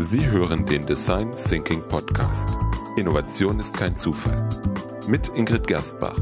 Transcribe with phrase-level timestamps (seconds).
[0.00, 2.56] Sie hören den Design Thinking Podcast.
[2.96, 4.48] Innovation ist kein Zufall.
[5.08, 6.16] Mit Ingrid Gerstbach.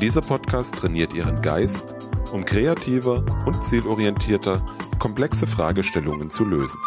[0.00, 1.94] Dieser Podcast trainiert Ihren Geist,
[2.32, 4.66] um kreativer und zielorientierter
[4.98, 6.80] komplexe Fragestellungen zu lösen.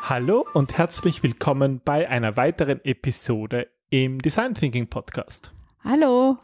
[0.00, 5.52] Hallo und herzlich willkommen bei einer weiteren Episode im Design Thinking Podcast.
[5.84, 6.38] Hallo.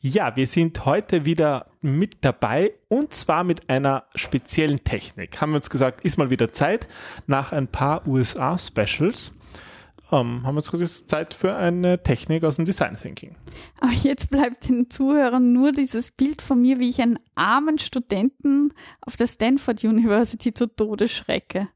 [0.00, 5.40] Ja, wir sind heute wieder mit dabei und zwar mit einer speziellen Technik.
[5.40, 6.88] Haben wir uns gesagt, ist mal wieder Zeit
[7.26, 9.36] nach ein paar USA-Specials.
[10.12, 13.34] Ähm, haben wir uns gesagt, Zeit für eine Technik aus dem Design Thinking.
[13.80, 18.72] Aber jetzt bleibt den Zuhörern nur dieses Bild von mir, wie ich einen armen Studenten
[19.00, 21.68] auf der Stanford University zu Tode schrecke.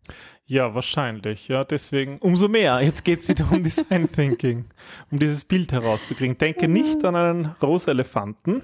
[0.50, 1.48] Ja, wahrscheinlich.
[1.48, 2.80] Ja, deswegen umso mehr.
[2.80, 4.64] Jetzt geht es wieder um Design Thinking,
[5.10, 6.38] um dieses Bild herauszukriegen.
[6.38, 8.62] Denke nicht an einen rosa Elefanten,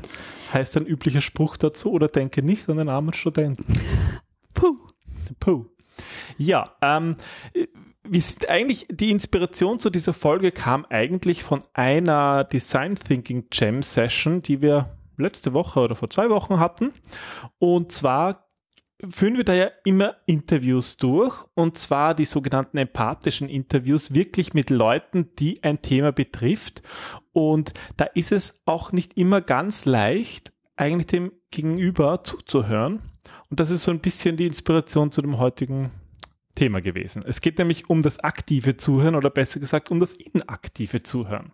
[0.54, 3.64] heißt ein üblicher Spruch dazu, oder denke nicht an einen armen Studenten.
[4.54, 4.78] Puh.
[5.38, 5.66] Puh.
[6.38, 7.16] Ja, ähm,
[8.02, 13.82] wir sind eigentlich, die Inspiration zu dieser Folge kam eigentlich von einer Design Thinking Jam
[13.82, 16.94] Session, die wir letzte Woche oder vor zwei Wochen hatten.
[17.58, 18.44] Und zwar
[19.10, 24.70] führen wir da ja immer Interviews durch und zwar die sogenannten empathischen Interviews wirklich mit
[24.70, 26.83] Leuten, die ein Thema betrifft.
[27.32, 33.02] Und da ist es auch nicht immer ganz leicht, eigentlich dem Gegenüber zuzuhören.
[33.50, 35.91] Und das ist so ein bisschen die Inspiration zu dem heutigen
[36.55, 37.25] Thema gewesen.
[37.27, 41.52] Es geht nämlich um das aktive Zuhören oder besser gesagt um das inaktive Zuhören.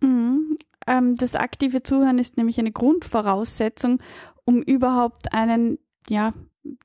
[0.00, 0.56] Mhm.
[0.86, 4.02] Ähm, das aktive Zuhören ist nämlich eine Grundvoraussetzung,
[4.44, 5.78] um überhaupt einen
[6.08, 6.32] ja,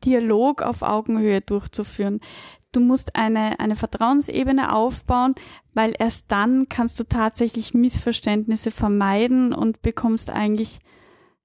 [0.03, 2.20] Dialog auf Augenhöhe durchzuführen.
[2.72, 5.36] Du musst eine, eine Vertrauensebene aufbauen,
[5.73, 10.80] weil erst dann kannst du tatsächlich Missverständnisse vermeiden und bekommst eigentlich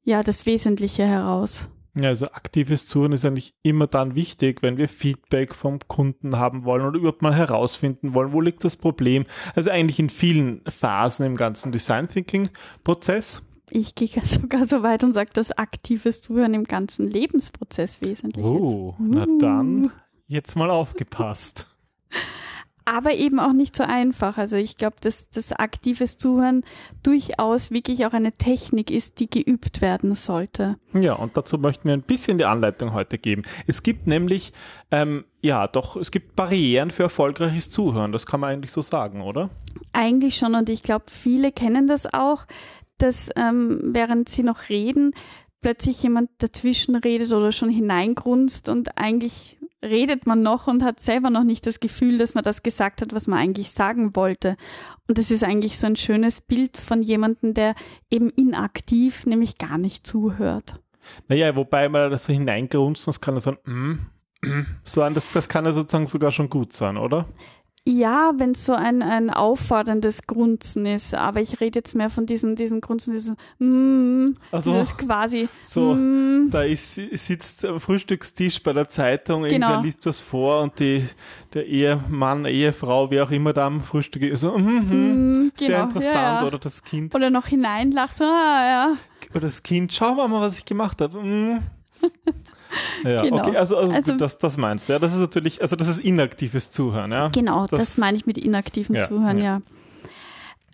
[0.03, 1.69] ja das Wesentliche heraus.
[1.95, 6.65] Ja, also aktives Zuhören ist eigentlich immer dann wichtig, wenn wir Feedback vom Kunden haben
[6.65, 9.27] wollen oder überhaupt mal herausfinden wollen, wo liegt das Problem.
[9.55, 12.48] Also eigentlich in vielen Phasen im ganzen Design Thinking
[12.83, 13.42] Prozess.
[13.75, 18.95] Ich gehe sogar so weit und sage, dass aktives Zuhören im ganzen Lebensprozess wesentlich oh,
[18.99, 19.07] ist.
[19.09, 19.93] na dann
[20.27, 21.67] jetzt mal aufgepasst.
[22.85, 24.39] Aber eben auch nicht so einfach.
[24.39, 26.65] Also ich glaube, dass das aktives Zuhören
[27.05, 30.79] durchaus wirklich auch eine Technik ist, die geübt werden sollte.
[30.93, 33.45] Ja, und dazu möchten wir ein bisschen die Anleitung heute geben.
[33.69, 34.53] Es gibt nämlich,
[34.91, 38.11] ähm, ja, doch, es gibt Barrieren für erfolgreiches Zuhören.
[38.11, 39.49] Das kann man eigentlich so sagen, oder?
[39.93, 40.57] Eigentlich schon.
[40.57, 42.47] Und ich glaube, viele kennen das auch,
[43.02, 45.13] dass ähm, während sie noch reden,
[45.61, 51.30] plötzlich jemand dazwischen redet oder schon hineingrunzt und eigentlich redet man noch und hat selber
[51.30, 54.57] noch nicht das Gefühl, dass man das gesagt hat, was man eigentlich sagen wollte.
[55.08, 57.74] Und das ist eigentlich so ein schönes Bild von jemandem, der
[58.11, 60.80] eben inaktiv, nämlich gar nicht zuhört.
[61.27, 63.73] Naja, wobei man das so hineingrunzt, das kann so ein
[64.42, 67.27] mm, mm, so ein, das, das kann ja sozusagen sogar schon gut sein, oder?
[67.85, 72.27] Ja, wenn es so ein, ein aufforderndes Grunzen ist, aber ich rede jetzt mehr von
[72.27, 78.63] diesem, diesem Grunzen, diesem mm, also, dieses quasi so, mm, da ist, sitzt am Frühstückstisch
[78.63, 79.67] bei der Zeitung, Genau.
[79.67, 81.05] irgendwer liest was vor und die,
[81.55, 85.69] der Ehemann, Ehefrau, wer auch immer da am Frühstück ist, so, mm, mm, Mm, sehr
[85.69, 86.47] genau, interessant, ja, ja.
[86.47, 88.97] oder das Kind, oder noch hineinlacht, ah, ja.
[89.33, 91.21] oder das Kind, schau mal, was ich gemacht habe.
[91.21, 91.59] Mm.
[93.05, 93.39] Ja, Genau.
[93.47, 95.99] okay, also, also, Also- das, das meinst du, ja, das ist natürlich, also das ist
[96.01, 97.29] inaktives Zuhören, ja.
[97.29, 99.45] Genau, das, Das- meine ich mit inaktiven Ja, Zuhören, ja.
[99.45, 99.63] ja.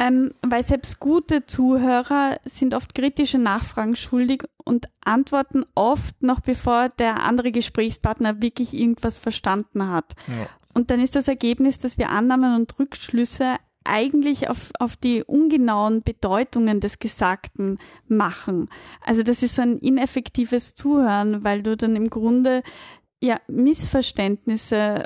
[0.00, 6.88] Ähm, weil selbst gute Zuhörer sind oft kritische Nachfragen schuldig und antworten oft noch bevor
[6.88, 10.14] der andere Gesprächspartner wirklich irgendwas verstanden hat.
[10.28, 10.46] Ja.
[10.72, 13.56] Und dann ist das Ergebnis, dass wir Annahmen und Rückschlüsse
[13.88, 18.68] eigentlich auf, auf die ungenauen Bedeutungen des Gesagten machen.
[19.04, 22.62] Also das ist so ein ineffektives Zuhören, weil du dann im Grunde
[23.20, 25.04] ja Missverständnisse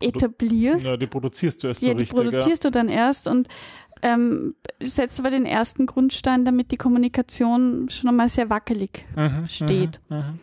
[0.00, 0.86] etablierst.
[0.86, 2.24] Ja, die produzierst du erst Ja, so die richtig, ja.
[2.24, 3.48] produzierst du dann erst und
[4.02, 10.00] ähm, setzt aber den ersten Grundstein, damit die Kommunikation schon einmal sehr wackelig Mhm, steht.
[10.08, 10.36] Mhm, mhm.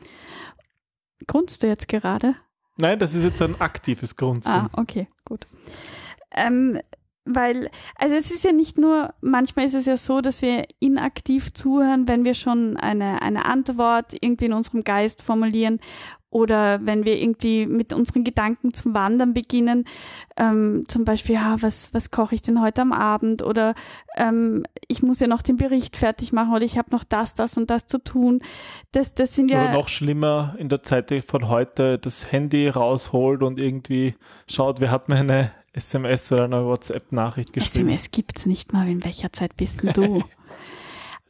[1.28, 2.36] Grunzt du jetzt gerade?
[2.78, 4.52] Nein, das ist jetzt ein aktives Grunzen.
[4.52, 5.48] Ah, okay, gut.
[6.32, 6.80] Ähm,
[7.26, 11.54] weil, also es ist ja nicht nur, manchmal ist es ja so, dass wir inaktiv
[11.54, 15.80] zuhören, wenn wir schon eine, eine Antwort irgendwie in unserem Geist formulieren
[16.30, 19.86] oder wenn wir irgendwie mit unseren Gedanken zum Wandern beginnen,
[20.36, 23.74] ähm, zum Beispiel, ja, was, was koche ich denn heute am Abend oder
[24.18, 27.58] ähm, ich muss ja noch den Bericht fertig machen oder ich habe noch das, das
[27.58, 28.42] und das zu tun.
[28.92, 33.42] Das, das sind ja Oder noch schlimmer in der Zeit von heute das Handy rausholt
[33.42, 34.16] und irgendwie
[34.50, 37.90] schaut, wer hat mir eine SMS oder eine WhatsApp-Nachricht geschrieben.
[37.90, 38.88] SMS gibt's nicht mal.
[38.88, 40.24] In welcher Zeit bist denn du?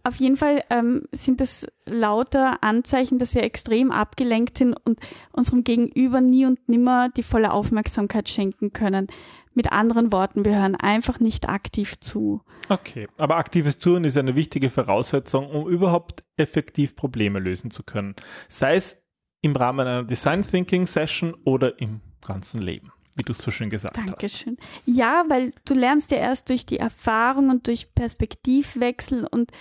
[0.05, 4.99] auf jeden Fall ähm, sind das lauter Anzeichen, dass wir extrem abgelenkt sind und
[5.31, 9.07] unserem Gegenüber nie und nimmer die volle Aufmerksamkeit schenken können.
[9.55, 12.41] Mit anderen Worten, wir hören einfach nicht aktiv zu.
[12.69, 18.15] Okay, aber aktives Zuhören ist eine wichtige Voraussetzung, um überhaupt effektiv Probleme lösen zu können.
[18.47, 19.03] Sei es
[19.41, 23.69] im Rahmen einer Design Thinking Session oder im ganzen Leben wie du es so schön
[23.69, 24.17] gesagt Dankeschön.
[24.19, 24.45] hast.
[24.45, 24.57] Dankeschön.
[24.85, 29.51] Ja, weil du lernst ja erst durch die Erfahrung und durch Perspektivwechsel und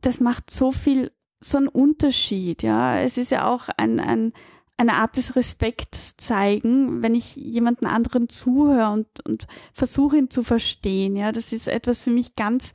[0.00, 1.10] das macht so viel,
[1.40, 2.98] so einen Unterschied, ja.
[2.98, 4.32] Es ist ja auch ein, ein,
[4.76, 10.42] eine Art des Respekts zeigen, wenn ich jemanden anderen zuhöre und, und versuche ihn zu
[10.42, 11.32] verstehen, ja.
[11.32, 12.74] Das ist etwas für mich ganz,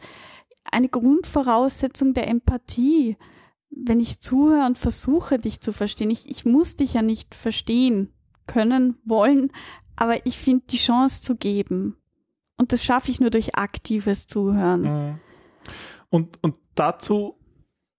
[0.72, 3.18] eine Grundvoraussetzung der Empathie.
[3.70, 8.12] Wenn ich zuhöre und versuche, dich zu verstehen, ich, ich muss dich ja nicht verstehen
[8.48, 9.52] können, wollen,
[10.00, 11.98] aber ich finde die Chance zu geben.
[12.58, 14.82] Und das schaffe ich nur durch aktives Zuhören.
[14.82, 15.20] Mhm.
[16.10, 17.38] Und, und dazu,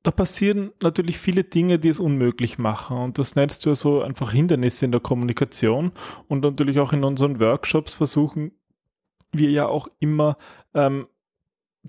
[0.02, 2.96] da passieren natürlich viele Dinge, die es unmöglich machen.
[2.96, 5.92] Und das nennst du ja so einfach Hindernisse in der Kommunikation.
[6.26, 8.52] Und natürlich auch in unseren Workshops versuchen
[9.32, 10.38] wir ja auch immer
[10.74, 11.06] ähm,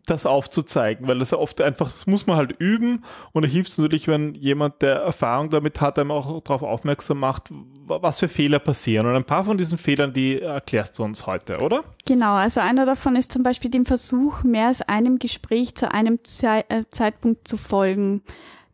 [0.06, 3.04] das aufzuzeigen, weil das oft einfach, das muss man halt üben
[3.34, 7.20] und da hilft es natürlich, wenn jemand, der Erfahrung damit hat, einem auch darauf aufmerksam
[7.20, 7.50] macht,
[7.86, 9.06] was für Fehler passieren.
[9.06, 11.84] Und ein paar von diesen Fehlern, die erklärst du uns heute, oder?
[12.06, 16.24] Genau, also einer davon ist zum Beispiel den Versuch, mehr als einem Gespräch zu einem
[16.24, 18.22] Ze äh, Zeitpunkt zu folgen.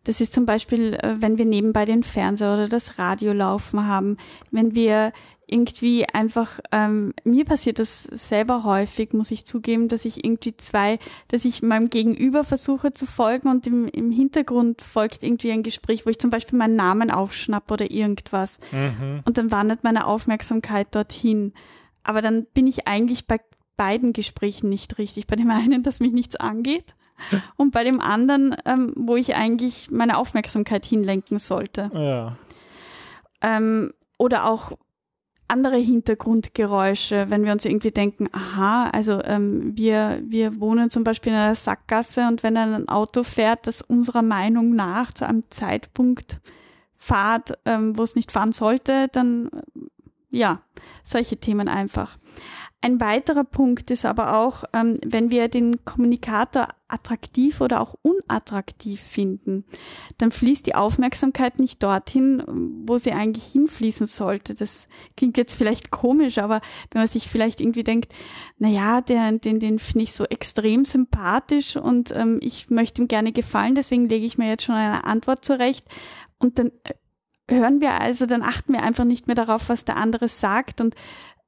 [0.03, 4.17] Das ist zum Beispiel, äh, wenn wir nebenbei den Fernseher oder das Radio laufen haben,
[4.51, 5.11] wenn wir
[5.47, 10.99] irgendwie einfach, ähm, mir passiert das selber häufig, muss ich zugeben, dass ich irgendwie zwei,
[11.29, 16.05] dass ich meinem Gegenüber versuche zu folgen und im, im Hintergrund folgt irgendwie ein Gespräch,
[16.05, 18.59] wo ich zum Beispiel meinen Namen aufschnappe oder irgendwas.
[18.71, 19.21] Mhm.
[19.25, 21.53] Und dann wandert meine Aufmerksamkeit dorthin.
[22.03, 23.39] Aber dann bin ich eigentlich bei
[23.77, 25.27] beiden Gesprächen nicht richtig.
[25.27, 26.95] Bei dem einen, dass mich nichts angeht.
[27.55, 31.89] Und bei dem anderen, ähm, wo ich eigentlich meine Aufmerksamkeit hinlenken sollte.
[31.93, 32.37] Ja.
[33.41, 34.73] Ähm, oder auch
[35.47, 41.31] andere Hintergrundgeräusche, wenn wir uns irgendwie denken, aha, also ähm, wir, wir wohnen zum Beispiel
[41.31, 46.39] in einer Sackgasse und wenn ein Auto fährt, das unserer Meinung nach zu einem Zeitpunkt
[46.97, 49.49] fahrt, ähm, wo es nicht fahren sollte, dann
[50.29, 50.61] ja,
[51.03, 52.17] solche Themen einfach.
[52.79, 59.01] Ein weiterer Punkt ist aber auch, ähm, wenn wir den Kommunikator attraktiv oder auch unattraktiv
[59.01, 59.65] finden,
[60.19, 62.43] dann fließt die Aufmerksamkeit nicht dorthin,
[62.85, 64.53] wo sie eigentlich hinfließen sollte.
[64.53, 68.13] Das klingt jetzt vielleicht komisch, aber wenn man sich vielleicht irgendwie denkt,
[68.59, 73.07] na ja, den, den, den finde ich so extrem sympathisch und ähm, ich möchte ihm
[73.07, 75.87] gerne gefallen, deswegen lege ich mir jetzt schon eine Antwort zurecht
[76.37, 76.93] und dann äh,
[77.49, 80.93] hören wir also, dann achten wir einfach nicht mehr darauf, was der andere sagt und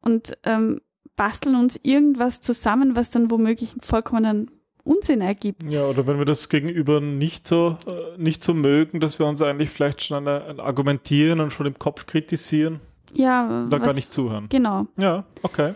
[0.02, 0.80] und ähm,
[1.20, 4.50] basteln uns irgendwas zusammen, was dann womöglich einen vollkommenen
[4.86, 5.62] Unsinn ergibt.
[5.70, 9.42] Ja, oder wenn wir das Gegenüber nicht so, äh, nicht so mögen, dass wir uns
[9.42, 12.80] eigentlich vielleicht schon eine, argumentieren und schon im Kopf kritisieren.
[13.14, 14.46] Ja, da gar nicht zuhören.
[14.48, 14.88] Genau.
[14.96, 15.74] Ja, okay.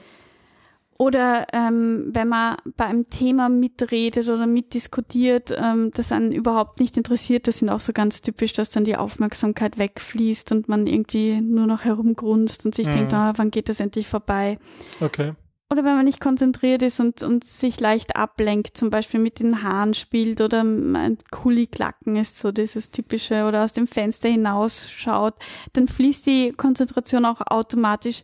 [1.04, 6.96] Oder ähm, wenn man bei einem Thema mitredet oder mitdiskutiert, ähm, das einen überhaupt nicht
[6.96, 11.42] interessiert, das sind auch so ganz typisch, dass dann die Aufmerksamkeit wegfließt und man irgendwie
[11.42, 12.92] nur noch herumgrunzt und sich mhm.
[12.92, 14.58] denkt, ah, wann geht das endlich vorbei?
[15.02, 15.34] Okay.
[15.70, 19.62] Oder wenn man nicht konzentriert ist und, und sich leicht ablenkt, zum Beispiel mit den
[19.62, 25.34] Haaren spielt oder ein Kuli-Klacken ist so dieses typische oder aus dem Fenster hinausschaut,
[25.74, 28.24] dann fließt die Konzentration auch automatisch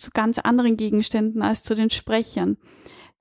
[0.00, 2.56] zu ganz anderen Gegenständen als zu den Sprechern.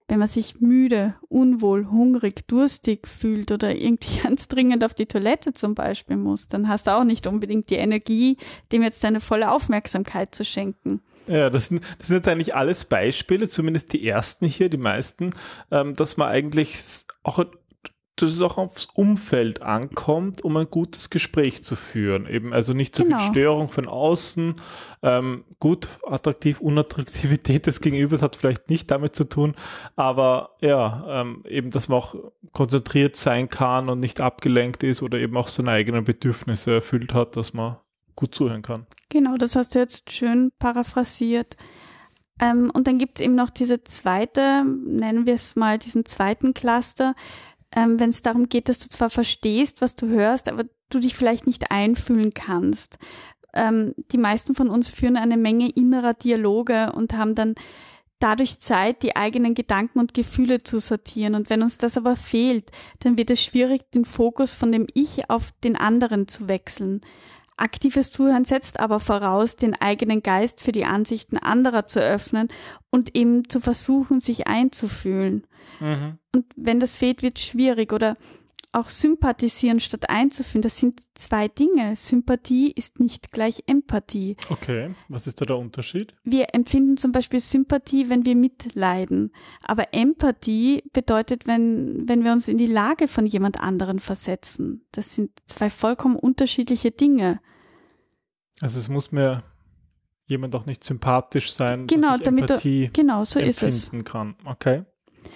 [0.08, 5.54] Wenn man sich müde, unwohl, hungrig, durstig fühlt oder irgendwie ganz dringend auf die Toilette
[5.54, 8.38] zum Beispiel muss, dann hast du auch nicht unbedingt die Energie,
[8.72, 11.02] dem jetzt deine volle Aufmerksamkeit zu schenken.
[11.28, 15.30] Ja, das sind, das sind jetzt eigentlich alles Beispiele, zumindest die ersten hier, die meisten,
[15.70, 16.76] ähm, dass man eigentlich
[17.22, 17.46] auch
[18.22, 22.28] dass es auch aufs Umfeld ankommt, um ein gutes Gespräch zu führen.
[22.28, 23.20] Eben also nicht so genau.
[23.20, 24.56] viel Störung von außen.
[25.02, 29.56] Ähm, gut, attraktiv, Unattraktivität des Gegenübers hat vielleicht nicht damit zu tun,
[29.96, 32.16] aber ja, ähm, eben, dass man auch
[32.52, 37.38] konzentriert sein kann und nicht abgelenkt ist oder eben auch seine eigenen Bedürfnisse erfüllt hat,
[37.38, 37.78] dass man
[38.16, 38.86] gut zuhören kann.
[39.08, 41.56] Genau, das hast du jetzt schön paraphrasiert.
[42.42, 46.54] Ähm, und dann gibt es eben noch diese zweite, nennen wir es mal diesen zweiten
[46.54, 47.16] Cluster,
[47.76, 51.16] ähm, wenn es darum geht, dass du zwar verstehst, was du hörst, aber du dich
[51.16, 52.98] vielleicht nicht einfühlen kannst.
[53.54, 57.56] Ähm, die meisten von uns führen eine Menge innerer Dialoge und haben dann
[58.20, 61.36] dadurch Zeit, die eigenen Gedanken und Gefühle zu sortieren.
[61.36, 65.30] Und wenn uns das aber fehlt, dann wird es schwierig, den Fokus von dem Ich
[65.30, 67.02] auf den anderen zu wechseln.
[67.60, 72.48] Aktives Zuhören setzt aber voraus, den eigenen Geist für die Ansichten anderer zu öffnen
[72.90, 75.46] und eben zu versuchen, sich einzufühlen.
[75.80, 76.18] Mhm.
[76.34, 77.94] Und wenn das fehlt, wird es schwierig.
[77.94, 78.18] Oder
[78.72, 81.96] auch sympathisieren statt einzufühlen, das sind zwei Dinge.
[81.96, 84.38] Sympathie ist nicht gleich Empathie.
[84.50, 86.14] Okay, was ist da der Unterschied?
[86.24, 89.32] Wir empfinden zum Beispiel Sympathie, wenn wir mitleiden.
[89.64, 94.86] Aber Empathie bedeutet, wenn, wenn wir uns in die Lage von jemand anderen versetzen.
[94.92, 97.40] Das sind zwei vollkommen unterschiedliche Dinge.
[98.62, 99.44] Also es muss mir
[100.28, 103.86] jemand auch nicht sympathisch sein, Genau, dass ich damit Empathie Genau, so ist es.
[103.88, 104.36] empfinden kann.
[104.46, 104.84] Okay.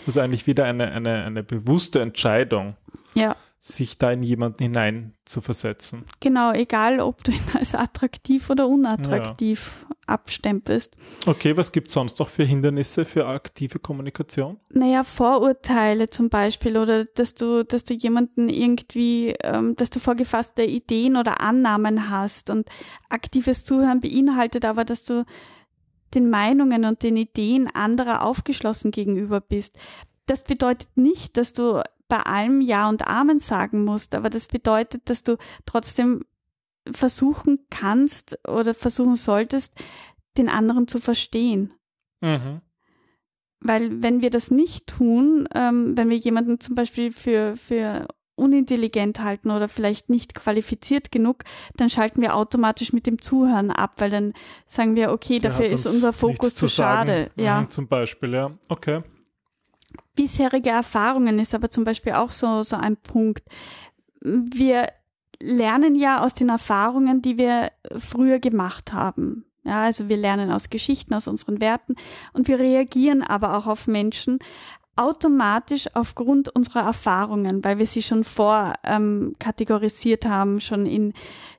[0.05, 2.75] Also eigentlich wieder eine, eine, eine bewusste Entscheidung,
[3.15, 6.03] Ja, sich da in jemanden hinein zu versetzen.
[6.19, 10.97] genau, egal ob du ihn als attraktiv oder unattraktiv abstempelst.
[11.25, 14.59] Okay, was gibt es sonst noch für Hindernisse für aktive Kommunikation?
[14.69, 20.63] Naja, Vorurteile zum Beispiel oder dass du, dass du jemanden irgendwie, ähm, dass du vorgefasste
[20.63, 22.67] Ideen oder Annahmen hast und
[23.07, 25.23] aktives Zuhören beinhaltet aber, dass du
[26.13, 29.77] den Meinungen und den Ideen anderer aufgeschlossen gegenüber bist.
[30.25, 31.81] Das bedeutet nicht, dass du
[32.13, 36.23] bei allem Ja und Amen sagen musst, aber das bedeutet, dass du trotzdem
[36.91, 39.73] versuchen kannst oder versuchen solltest,
[40.37, 41.73] den anderen zu verstehen.
[42.21, 42.61] Mhm.
[43.61, 49.19] Weil wenn wir das nicht tun, ähm, wenn wir jemanden zum Beispiel für, für unintelligent
[49.19, 51.45] halten oder vielleicht nicht qualifiziert genug,
[51.77, 54.33] dann schalten wir automatisch mit dem Zuhören ab, weil dann
[54.67, 57.07] sagen wir, okay, Der dafür ist uns unser Fokus zu sagen.
[57.07, 57.31] schade.
[57.37, 57.61] Ja.
[57.61, 58.51] Mhm, zum Beispiel, ja.
[58.69, 59.01] Okay.
[60.15, 63.43] Bisherige Erfahrungen ist aber zum Beispiel auch so, so ein Punkt.
[64.21, 64.87] Wir
[65.39, 69.45] lernen ja aus den Erfahrungen, die wir früher gemacht haben.
[69.65, 71.95] Ja, also wir lernen aus Geschichten, aus unseren Werten
[72.33, 74.39] und wir reagieren aber auch auf Menschen
[74.95, 81.13] automatisch aufgrund unserer Erfahrungen, weil wir sie schon vor ähm, kategorisiert haben, schon in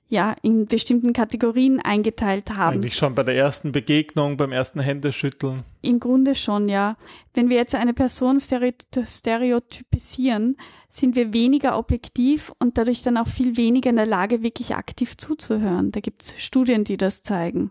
[0.08, 2.76] ja in bestimmten Kategorien eingeteilt haben.
[2.76, 5.64] Eigentlich schon bei der ersten Begegnung, beim ersten Händeschütteln.
[5.82, 6.96] Im Grunde schon, ja.
[7.32, 8.72] Wenn wir jetzt eine Person stereo-
[9.04, 10.56] stereotypisieren,
[10.88, 15.16] sind wir weniger objektiv und dadurch dann auch viel weniger in der Lage, wirklich aktiv
[15.16, 15.90] zuzuhören.
[15.90, 17.70] Da gibt es Studien, die das zeigen.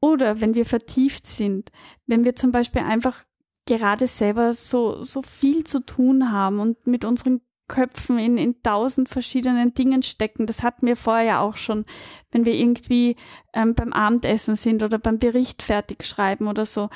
[0.00, 1.70] Oder wenn wir vertieft sind,
[2.06, 3.24] wenn wir zum Beispiel einfach
[3.68, 9.10] gerade selber so, so viel zu tun haben und mit unseren Köpfen in, in tausend
[9.10, 10.46] verschiedenen Dingen stecken.
[10.46, 11.84] Das hatten wir vorher ja auch schon,
[12.30, 13.16] wenn wir irgendwie
[13.52, 16.88] ähm, beim Abendessen sind oder beim Bericht fertig schreiben oder so,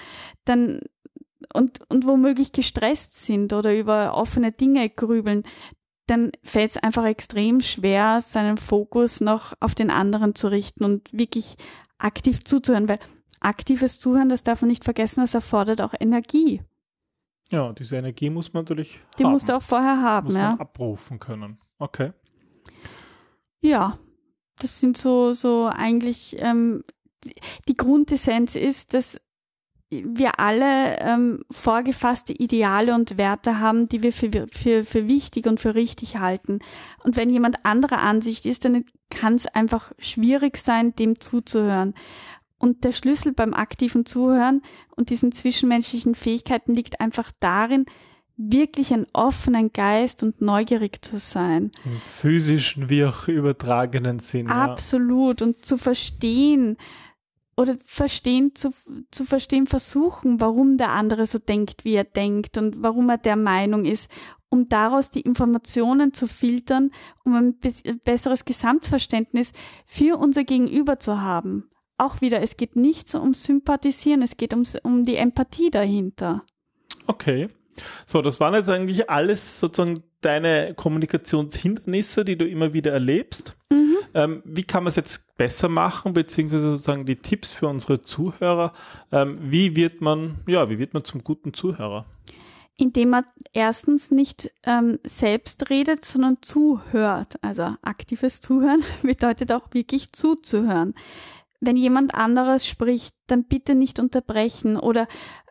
[0.47, 0.81] dann
[1.53, 5.43] und, und womöglich gestresst sind oder über offene Dinge grübeln,
[6.07, 11.13] dann fällt es einfach extrem schwer, seinen Fokus noch auf den anderen zu richten und
[11.13, 11.57] wirklich
[11.99, 12.99] aktiv zuzuhören, weil
[13.45, 16.63] aktives Zuhören, das darf man nicht vergessen, das erfordert auch Energie.
[17.51, 19.33] Ja, diese Energie muss man natürlich Die haben.
[19.33, 20.51] musst du auch vorher haben, muss ja.
[20.51, 21.59] man abrufen können.
[21.79, 22.13] Okay.
[23.61, 23.99] Ja,
[24.59, 26.83] das sind so, so eigentlich, ähm,
[27.69, 29.21] die- Grundessenz ist, dass
[29.91, 35.61] wir alle ähm, vorgefasste Ideale und Werte haben, die wir für, für, für wichtig und
[35.61, 36.61] für richtig halten.
[37.05, 41.93] Und wenn jemand anderer Ansicht ist, dann kann es einfach schwierig sein, dem zuzuhören.
[42.63, 44.63] Und der Schlüssel beim aktiven Zuhören
[44.95, 47.87] und diesen zwischenmenschlichen Fähigkeiten liegt einfach darin,
[48.37, 51.73] wirklich einen offenen Geist und neugierig zu sein.
[51.85, 54.47] Im physischen wie auch übertragenen Sinn.
[54.47, 54.63] Ja.
[54.63, 55.43] Absolut.
[55.43, 56.77] Und zu verstehen
[57.57, 58.71] oder verstehen, zu,
[59.11, 63.37] zu verstehen versuchen, warum der andere so denkt, wie er denkt und warum er der
[63.37, 64.09] Meinung ist,
[64.51, 66.93] um daraus die Informationen zu filtern,
[67.25, 69.51] um ein bes- besseres Gesamtverständnis
[69.85, 71.69] für unser Gegenüber zu haben.
[72.03, 76.43] Auch wieder, es geht nicht so ums Sympathisieren, es geht ums, um die Empathie dahinter.
[77.07, 77.49] Okay.
[78.07, 83.57] So, das waren jetzt eigentlich alles sozusagen deine Kommunikationshindernisse, die du immer wieder erlebst.
[83.71, 83.97] Mhm.
[84.15, 88.73] Ähm, wie kann man es jetzt besser machen, beziehungsweise sozusagen die Tipps für unsere Zuhörer?
[89.13, 92.07] Ähm, wie wird man, ja, wie wird man zum guten Zuhörer?
[92.75, 97.37] indem man erstens nicht ähm, selbst redet, sondern zuhört.
[97.43, 100.95] Also aktives Zuhören bedeutet auch wirklich zuzuhören.
[101.65, 105.07] Wenn jemand anderes spricht, dann bitte nicht unterbrechen oder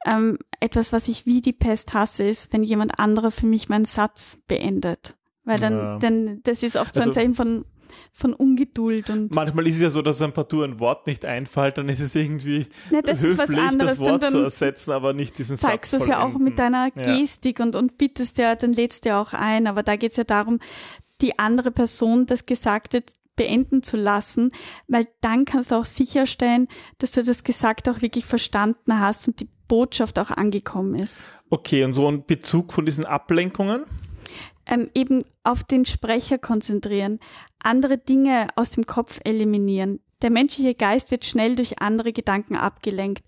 [0.06, 3.86] ähm, etwas, was ich wie die Pest hasse, ist, wenn jemand anderer für mich meinen
[3.86, 5.16] Satz beendet.
[5.46, 5.98] Weil dann, Ja.
[6.00, 7.64] dann das ist oft so ein Also- Zeichen von,
[8.12, 11.78] von Ungeduld und Manchmal ist es ja so, dass ein partout ein Wort nicht einfällt,
[11.78, 13.98] dann ist es irgendwie Ja, das ist was höflich, anderes.
[13.98, 16.38] das Wort Dann- zu dann- ersetzen, aber nicht diesen zeigst du Satz es ja auch
[16.38, 17.18] mit deiner Ja.
[17.18, 19.66] Gestik und, und bittest ja, dann lädst du ja auch ein.
[19.68, 20.60] Aber da geht es ja darum,
[21.22, 23.04] die andere Person das Gesagte
[23.36, 24.52] beenden zu lassen,
[24.88, 29.40] weil dann kannst du auch sicherstellen, dass du das Gesagte auch wirklich verstanden hast und
[29.40, 31.24] die Botschaft auch angekommen ist.
[31.50, 33.84] Okay, und so ein Bezug von diesen Ablenkungen?
[34.66, 37.20] Ähm, eben auf den Sprecher konzentrieren,
[37.60, 40.00] andere Dinge aus dem Kopf eliminieren.
[40.22, 43.24] Der menschliche Geist wird schnell durch andere Gedanken abgelenkt.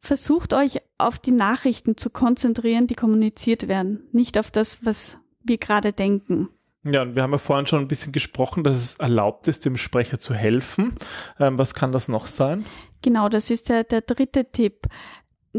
[0.00, 5.58] Versucht euch auf die Nachrichten zu konzentrieren, die kommuniziert werden, nicht auf das, was wir
[5.58, 6.48] gerade denken.
[6.92, 9.76] Ja, und wir haben ja vorhin schon ein bisschen gesprochen, dass es erlaubt ist, dem
[9.76, 10.94] Sprecher zu helfen.
[11.40, 12.64] Ähm, was kann das noch sein?
[13.02, 14.86] Genau, das ist der, der dritte Tipp.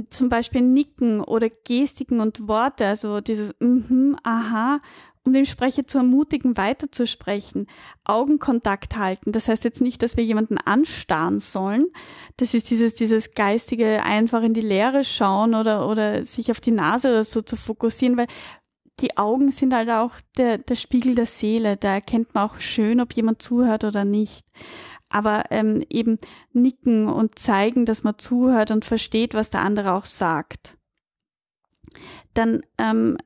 [0.10, 4.80] Zum Beispiel Nicken oder Gestiken und Worte, also dieses mhm, aha,
[5.26, 7.68] um den Sprecher zu ermutigen, weiterzusprechen.
[8.06, 9.34] Augenkontakt halten.
[9.34, 11.88] Das heißt jetzt nicht, dass wir jemanden anstarren sollen.
[12.38, 16.72] Das ist dieses, dieses geistige einfach in die Leere schauen oder, oder sich auf die
[16.72, 18.28] Nase oder so zu fokussieren, weil
[19.00, 21.78] die Augen sind halt auch der, der Spiegel der Seele.
[21.78, 24.46] Da erkennt man auch schön, ob jemand zuhört oder nicht.
[25.10, 26.18] Aber ähm, eben
[26.52, 30.78] nicken und zeigen, dass man zuhört und versteht, was der andere auch sagt.
[32.34, 33.18] Dann ähm,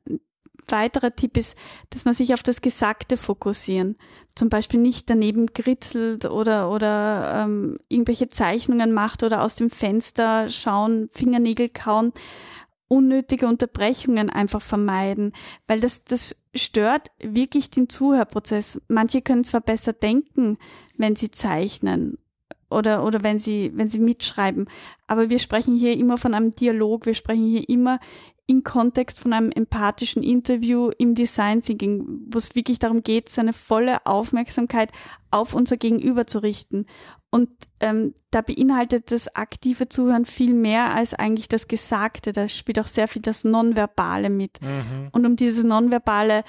[0.67, 1.57] weiterer Tipp ist,
[1.89, 3.97] dass man sich auf das Gesagte fokussieren.
[4.35, 10.49] Zum Beispiel nicht daneben kritzelt oder, oder ähm, irgendwelche Zeichnungen macht oder aus dem Fenster
[10.49, 12.13] schauen, Fingernägel kauen,
[12.91, 15.31] unnötige Unterbrechungen einfach vermeiden,
[15.65, 18.81] weil das, das stört wirklich den Zuhörprozess.
[18.89, 20.57] Manche können zwar besser denken,
[20.98, 22.17] wenn sie zeichnen
[22.69, 24.67] oder, oder wenn sie, wenn sie mitschreiben.
[25.07, 27.05] Aber wir sprechen hier immer von einem Dialog.
[27.05, 28.01] Wir sprechen hier immer
[28.45, 33.53] im Kontext von einem empathischen Interview im Design Thinking, wo es wirklich darum geht, seine
[33.53, 34.91] volle Aufmerksamkeit
[35.29, 36.88] auf unser Gegenüber zu richten.
[37.31, 42.33] Und ähm, da beinhaltet das aktive Zuhören viel mehr als eigentlich das Gesagte.
[42.33, 44.61] Da spielt auch sehr viel das Nonverbale mit.
[44.61, 45.07] Mhm.
[45.13, 46.43] Und um dieses Nonverbale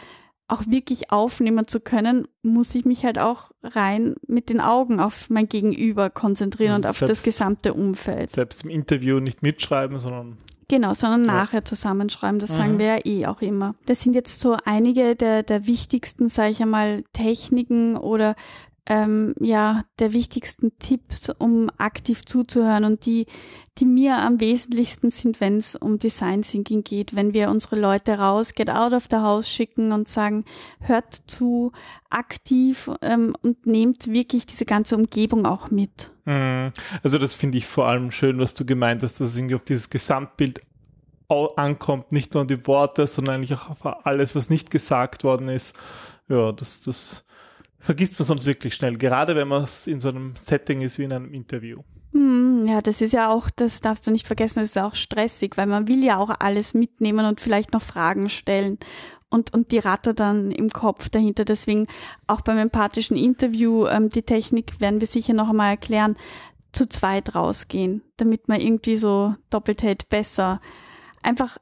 [0.49, 5.31] auch wirklich aufnehmen zu können, muss ich mich halt auch rein mit den Augen auf
[5.31, 8.31] mein Gegenüber konzentrieren also und auf selbst, das gesamte Umfeld.
[8.31, 10.37] Selbst im Interview nicht mitschreiben, sondern
[10.69, 11.33] Genau, sondern ja.
[11.33, 12.39] nachher zusammenschreiben.
[12.39, 12.55] Das mhm.
[12.55, 13.75] sagen wir ja eh auch immer.
[13.85, 18.37] Das sind jetzt so einige der, der wichtigsten, sage ich einmal, Techniken oder
[18.87, 23.27] ähm, ja der wichtigsten Tipps, um aktiv zuzuhören und die,
[23.79, 28.19] die mir am wesentlichsten sind, wenn es um Design Thinking geht, wenn wir unsere Leute
[28.19, 30.45] raus, get out of the house schicken und sagen,
[30.81, 31.73] hört zu,
[32.11, 36.11] aktiv ähm, und nehmt wirklich diese ganze Umgebung auch mit.
[36.25, 36.73] Mhm.
[37.03, 39.65] Also das finde ich vor allem schön, was du gemeint hast, dass es irgendwie auf
[39.65, 40.61] dieses Gesamtbild
[41.57, 45.49] ankommt, nicht nur an die Worte, sondern eigentlich auch auf alles, was nicht gesagt worden
[45.49, 45.75] ist.
[46.29, 47.25] Ja, das, das
[47.83, 51.05] vergisst man sonst wirklich schnell, gerade wenn man es in so einem Setting ist wie
[51.05, 51.83] in einem Interview.
[52.13, 55.57] Hm, ja, das ist ja auch, das darfst du nicht vergessen, das ist auch stressig,
[55.57, 58.79] weil man will ja auch alles mitnehmen und vielleicht noch Fragen stellen
[59.31, 61.45] und, und die Ratte dann im Kopf dahinter.
[61.45, 61.89] Deswegen
[62.29, 66.17] auch beim empathischen Interview, ähm, die Technik werden wir sicher noch einmal erklären,
[66.71, 70.61] zu zweit rausgehen, damit man irgendwie so doppelt hält besser.
[71.23, 71.59] Einfach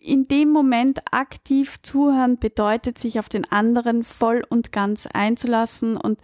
[0.00, 6.20] in dem Moment aktiv zuhören bedeutet, sich auf den anderen voll und ganz einzulassen und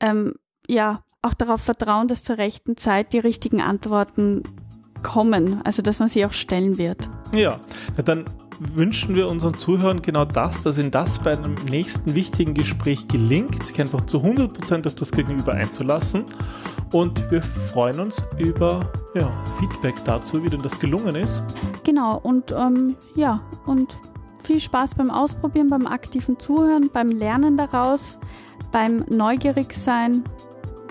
[0.00, 0.34] ähm,
[0.68, 4.42] ja, auch darauf vertrauen, dass zur rechten Zeit die richtigen Antworten
[5.02, 7.08] kommen, also dass man sie auch stellen wird.
[7.34, 7.60] Ja,
[8.04, 8.24] dann
[8.58, 13.64] wünschen wir unseren Zuhörern genau das, dass ihnen das bei einem nächsten wichtigen Gespräch gelingt,
[13.64, 16.24] sich einfach zu 100% auf das Gegenüber einzulassen.
[16.96, 21.42] Und wir freuen uns über ja, Feedback dazu, wie denn das gelungen ist.
[21.84, 23.94] Genau, und ähm, ja, und
[24.42, 28.18] viel Spaß beim Ausprobieren, beim aktiven Zuhören, beim Lernen daraus,
[28.72, 30.24] beim Neugierigsein.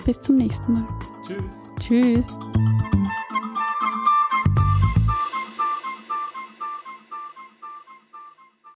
[0.04, 0.86] Bis zum nächsten Mal.
[1.26, 2.24] Tschüss.
[2.24, 2.38] Tschüss.